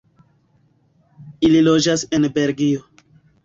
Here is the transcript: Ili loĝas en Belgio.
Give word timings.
Ili 1.49 1.61
loĝas 1.69 2.09
en 2.19 2.29
Belgio. 2.41 2.87